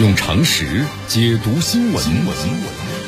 [0.00, 2.04] 用常识解读新闻，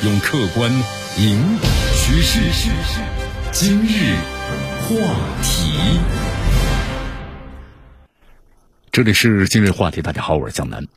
[0.05, 0.71] 用客观
[1.17, 2.71] 引导趋势。
[3.51, 4.15] 今日
[4.79, 4.95] 话
[5.43, 5.99] 题，
[8.89, 10.01] 这里是今日话题。
[10.01, 10.87] 大家好，我是江南。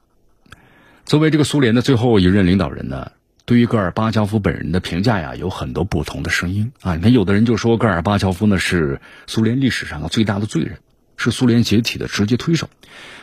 [1.06, 3.10] 作为这个苏联的最后一任领导人呢，
[3.44, 6.94] 对于戈尔巴乔夫本人的评价呀，有很多不同的声音啊。
[6.94, 10.78] 你看，有的人就说戈尔巴乔夫呢是苏联历史上最大的罪人。
[11.22, 12.70] 是苏联解体的直接推手，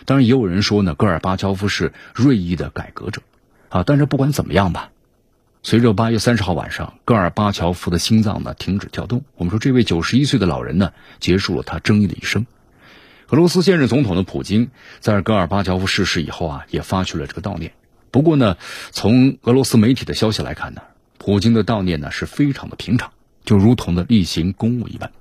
[0.05, 3.23] 当然也有人说呢，戈尔巴乔夫是锐意的改革者，
[3.69, 4.91] 啊，但是不管怎么样吧，
[5.63, 12.45] 随着八月三十号晚上戈尔巴乔夫的心脏呢停止跳动，我们说这位九十一岁的老人呢结束了他争议的一生。
[13.29, 14.69] 俄罗斯现任总统的普京
[14.99, 17.73] 在戈尔巴乔夫逝世以后啊，也发去了这个悼念。
[18.11, 18.57] 不过呢，
[18.91, 20.83] 从俄罗斯媒体的消息来看呢，
[21.17, 23.11] 普京的悼念呢是非常的平常，
[23.43, 25.11] 就如同的例行公务一般。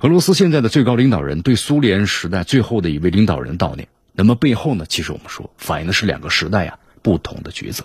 [0.00, 7.82] 俄罗斯现在的最高领导人对苏联时代最后的一位领导人悼念，那么背后呢，其实我们说反映的是两个时代啊不同的抉择。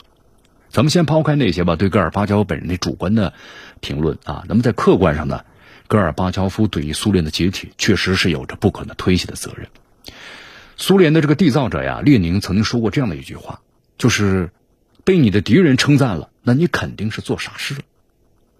[0.70, 3.34] 咱们先抛开那些吧，对戈尔巴乔夫本人的主观的
[3.80, 5.44] 评论啊，那么在客观上呢，
[5.88, 9.68] 戈尔巴乔夫对于苏联的解体确实是有着不可能推卸的责任。
[10.78, 13.62] 苏联的这个缔造者呀，列宁曾经说过这样的一句话，
[13.98, 14.52] 就是
[15.04, 17.82] 被你的敌人称赞了，那你肯定是做傻事了。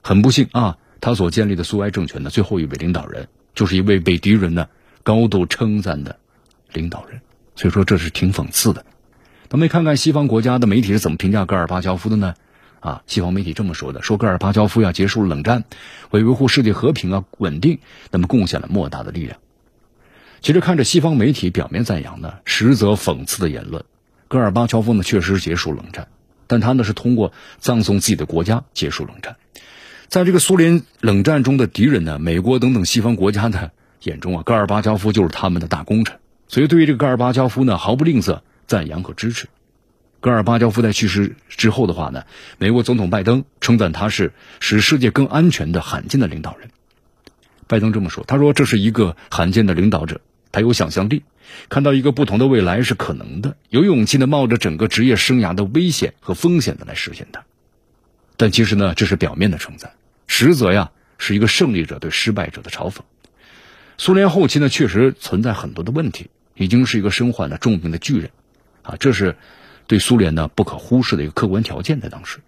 [0.02, 3.28] 很不幸啊，他所建立的苏维埃政权的最后一位领导人。
[3.56, 4.68] 就是一位被敌人呢
[5.04, 6.18] 高度称赞的
[6.72, 7.22] 领导人，
[7.56, 8.86] 所以说这是挺讽刺的。
[9.50, 12.34] 咱们看看西方国家的媒体是怎么评价戈尔巴乔夫的呢？
[12.80, 15.64] 啊，西方媒体这么说的：说戈尔巴乔夫要结束冷战，
[16.12, 17.80] 为维护世界和平啊稳定，
[18.12, 19.38] 那么贡献了莫大的力量。
[20.42, 23.86] 其实看着西方媒体表面赞扬呢，实则讽刺的言论。
[24.28, 26.10] 戈尔巴乔夫呢确实结束冷战，
[26.48, 29.38] 但他呢是通过葬送自己的国家结束冷战。
[30.14, 33.72] 在这个苏联冷战中的敌人呢，美国等等西方国家的
[34.04, 39.48] 眼中啊，戈尔巴乔夫就是他们的大功臣，所以对于这个戈尔巴乔夫呢，毫不吝啬赞扬和支持。
[40.20, 42.26] 戈尔巴乔夫在去世之后的话呢，
[42.60, 46.70] 美国总统拜登称赞他是使世界更安全的罕见的领导人。
[47.66, 50.22] 拜登这么说，他说这是一个罕见的领导者，
[50.52, 51.24] 他有想象力，
[51.70, 57.44] 看到一个不同的未来是可能的，有勇气的冒着整个职业生涯的危险和风险的来实现它。
[58.38, 59.94] 但其实呢，这是表面的称赞。
[60.28, 63.00] 实则呀，是一个胜利者对失败者的嘲讽。
[63.98, 68.32] 苏联后期呢，确实存在很多的问题，已经是一个身患了重病的巨人，
[68.82, 69.36] 啊，这是
[69.86, 72.40] 对苏联呢不可忽视的一个客观条件在当时。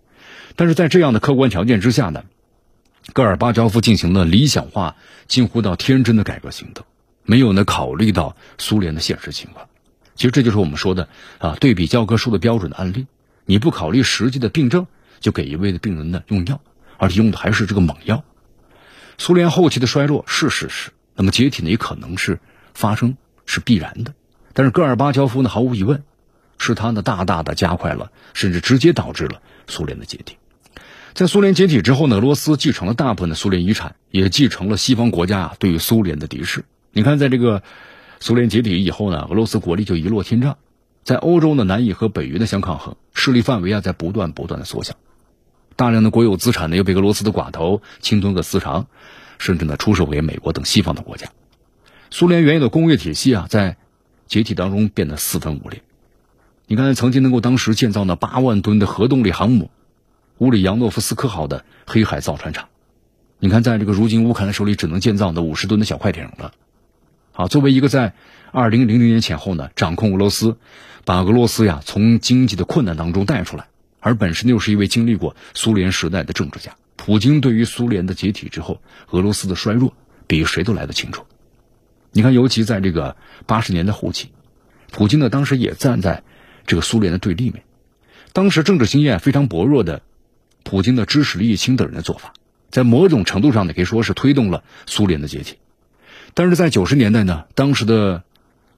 [0.56, 2.24] 但是在这样的客观条件之下呢，
[3.14, 4.96] 戈尔巴乔夫进行了理想化、
[5.28, 6.86] 近乎到天真的改革行动，
[7.24, 9.68] 没有呢考虑到苏联的现实情况。
[10.16, 13.06] 其实这就是我们说的啊，对比教科书的标准的案例，
[13.46, 14.88] 你不考虑实际的病症，
[15.20, 16.62] 就给一位的病人呢用药。
[16.98, 18.24] 而且用的还是这个猛药。
[19.18, 22.40] 苏联后期的衰落是事实，那么解体呢也可能是
[22.74, 24.14] 发生，是必然的。
[24.54, 26.04] 但是戈尔巴乔夫呢，毫无疑问，
[26.58, 30.38] 是他呢大大的加快了，甚至直接导致了苏联的解体。
[31.14, 36.66] 在苏联解体之后呢，俄罗斯继承了大部分的苏联遗产，也继承了西方国家啊对于苏联的敌视。
[36.92, 37.64] 你看，在这个
[38.20, 40.58] 苏联解体以后呢，俄罗斯国力就一落千丈，
[41.04, 44.96] 在欧洲呢难以和北约的相抗衡，势力范围啊在不断不断的缩小。
[45.76, 48.88] 大量的国有资产呢又被俄罗斯的寡头侵吞个私藏，
[49.38, 51.30] 甚至呢出售给美国等西方的国家。
[52.12, 53.78] 苏联原有的工业体系啊，在
[54.28, 55.82] 解体当中变得四分五裂。
[56.68, 59.70] 你看，曾经能够当时建造那八万吨的核动力航母
[60.40, 62.70] “乌里扬诺夫斯克号”的黑海造船厂，
[63.38, 66.54] 你看，在这个如今乌克兰手里只能建造那五十吨的小快艇了。
[67.34, 68.14] 好，作为一个在
[68.52, 70.58] 二零零零年前后呢掌控俄罗斯，
[71.04, 73.68] 把俄罗斯呀从经济的困难当中带出来。
[74.06, 78.80] 而本身又是一位经历过苏联时代的政治家，普京对于苏联的解体之后，
[79.10, 79.96] 俄罗斯的衰弱，
[80.28, 81.26] 比谁都来得清楚。
[82.12, 83.18] 你看，尤其在这个
[83.48, 84.30] 八十年代后期，
[84.92, 86.22] 普京呢当时也站在
[86.68, 87.64] 这个苏联的对立面。
[88.32, 90.04] 当时政治经验非常薄弱的
[90.62, 92.32] 普京的，支持叶利钦等人的做法，
[92.70, 95.56] 在某种程度上呢，可以说是推动了苏联的解体。
[96.36, 98.24] 但是在九十年代呢，当时的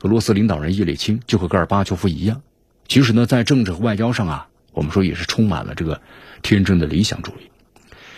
[0.04, 2.42] 俄罗斯领导人叶利钦就和戈尔巴乔夫一样，
[2.88, 4.48] 其实呢，在政治和外交上啊。
[4.78, 6.00] 我们说也是充满了这个
[6.44, 7.50] 天真的理想主义。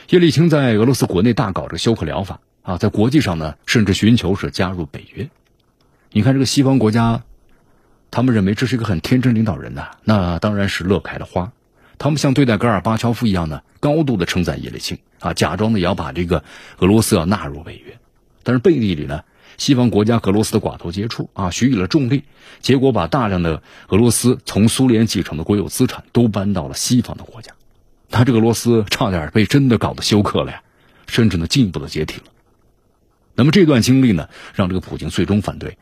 [0.09, 5.29] 叶利钦在俄罗斯国内大搞这个休克疗法啊，在国际上呢，甚至寻求是加入北约。
[6.11, 7.23] 你看这个西方国家，
[8.11, 11.53] 他们认为这是一个很天真领导人呐，那当然是乐开了花。
[11.97, 16.43] 他们像对待戈尔巴乔夫一样呢，高度的称赞叶利钦啊，假装的也要把这个
[16.79, 17.97] 俄罗斯要纳入北约。
[18.43, 19.23] 但是背地里呢？
[19.59, 22.23] 西方国家和俄罗斯的寡头接触啊，许以了重力，
[22.61, 27.51] 结果把大量的俄罗斯从苏联继承的国有资产都搬到了西方的国家，
[28.09, 30.63] 他这个俄罗斯差点被真的搞得休克了呀，
[31.07, 32.31] 甚至呢进一步的解体了。
[33.35, 35.77] 那么这段经历呢，让这个普京最终反对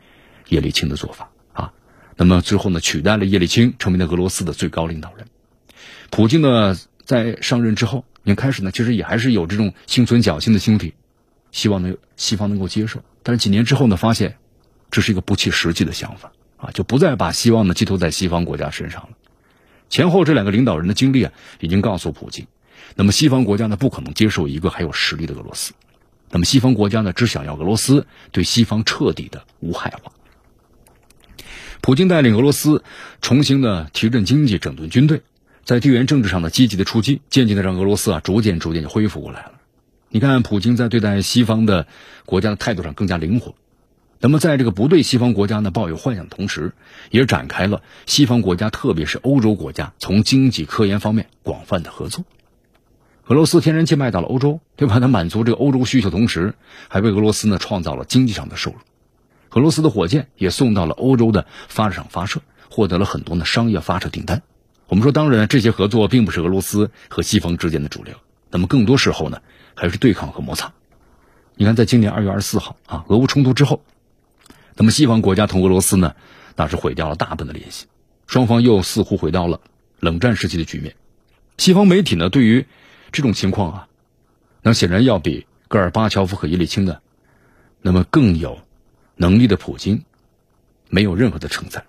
[0.48, 1.72] 叶利钦的做法啊，
[2.16, 5.28] 那么最后呢，取代了叶利钦，成为了俄罗斯的最高领导人。
[6.10, 10.94] 普京呢，在上任之后，你开始呢，其实也还是有这种心存侥幸的心理，
[11.52, 13.04] 希望能西方能够接受。
[13.28, 14.38] 但是几年之后呢，发现
[14.90, 19.10] 这是一个不切实际的想法啊，就不再把希望呢寄托在西方国家身上了。
[19.90, 22.46] 前后这两个领导人的经历啊，已经告诉普京，
[22.94, 25.74] 那么西方国家呢，不可能接受一个还有实力的俄罗斯。
[26.30, 30.10] 那么西方国家呢，只想要俄罗斯对西方彻底的无害化。
[31.82, 32.82] 普京带领俄罗斯
[33.20, 35.20] 重新的提振经济、整顿军队，
[35.66, 39.52] 在地缘政治上的积极的出击，渐渐的让俄罗斯啊逐渐逐渐就恢复过来了。
[40.10, 41.86] 你看，普京在对待西方的
[42.24, 43.54] 国家的态度上更加灵活。
[44.20, 46.72] 那么，在这个不对西方国家呢抱有幻想的同时，
[47.10, 52.24] 也展开了西方国家，特别是欧洲国家从经济、科研方面广泛的合作。
[53.26, 54.98] 俄罗斯天然气卖到了欧洲，对吧？
[54.98, 56.54] 它满足这个欧洲需求，同时
[56.88, 58.78] 还为俄罗斯呢创造了经济上的收入。
[59.50, 62.40] 俄罗斯的火箭也送到了欧洲的发射场发射，
[62.70, 64.42] 获得了很多的商业发射订单。
[64.88, 68.14] 我们说，当然这些合作并不是俄罗斯和西方之间的主流，
[68.50, 69.42] 那么更多时候呢
[69.78, 70.72] 还是对抗和摩擦。
[71.54, 73.84] 你看，在今年二月二十四号啊，俄乌冲突之后。
[74.74, 76.14] 那么，西方国家同俄罗斯呢，
[76.56, 77.86] 那是毁掉了大部分的联系，
[78.26, 79.60] 双方又似乎回到了
[80.00, 80.96] 冷战时期的局面。
[81.56, 82.66] 西方媒体呢，对于
[83.12, 83.88] 这种情况啊，
[84.62, 86.98] 那显然要比戈尔巴乔夫和叶利钦呢，
[87.80, 88.58] 那么更有
[89.16, 90.04] 能力的普京，
[90.88, 91.84] 没有任何的称赞。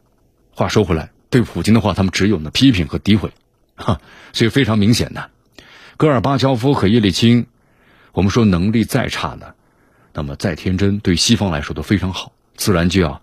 [0.51, 3.31] 话说回来，对普京的话，他们只有呢批评和诋毁，
[3.75, 4.01] 哈。
[4.33, 5.29] 所以非常明显的，
[5.97, 7.45] 戈尔巴乔夫和叶利钦，
[8.11, 9.53] 我们说能力再差呢，
[10.13, 12.31] 那么再天真，对西方来说都非常好。
[12.55, 13.21] 自然就要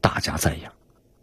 [0.00, 0.72] 大加赞扬，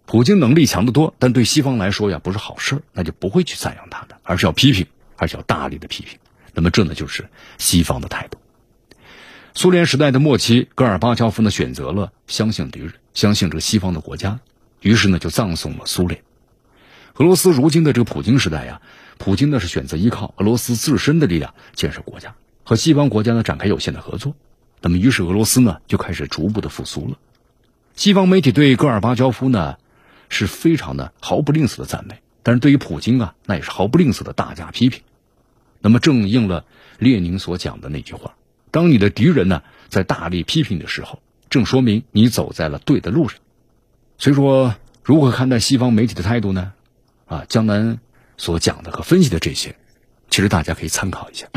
[0.05, 4.87] 普京能力强得多，但对西方来说呀不是好事那就不会去赞扬他的，而是要批评，
[5.17, 6.17] 而且要大力的批评。
[6.53, 8.39] 那么这呢就是西方的态度。
[9.53, 14.39] 苏联时代的末期，戈尔巴乔夫呢选择了相信敌人，相信这个西方的国家，
[14.81, 16.23] 于是呢就葬送了苏联。
[17.15, 18.81] 俄罗斯如今的这个普京时代呀，
[19.17, 24.35] 普京呢是选择依靠俄罗斯自身的力量建设国家，和西方国家呢展开有限的合作。
[24.81, 27.17] 那么于是俄罗斯呢就开始逐步的复苏了。
[27.95, 29.77] 西方媒体对戈尔巴乔夫呢，
[30.27, 35.01] 是非常的毫不吝啬的赞美，但是对于普京啊，那也是毫不吝啬的大加批评。
[35.79, 36.65] 那么正应了
[36.99, 38.35] 列宁所讲的那句话：
[38.71, 43.39] 当你的敌人呢在大力批评的时候，正说明你走在了对的路上。
[44.17, 46.73] 所以说，如何看待西方媒体的态度呢？
[47.27, 47.99] 啊，江南
[48.37, 49.75] 所讲的和分析的这些，
[50.29, 51.47] 其实大家可以参考一下。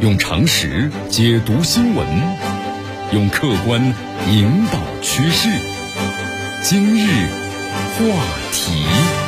[0.00, 2.06] 用常识解读新闻。
[3.12, 3.82] 用客观
[4.30, 5.48] 引导趋势。
[6.62, 7.26] 今日
[7.96, 8.04] 话
[8.52, 9.27] 题。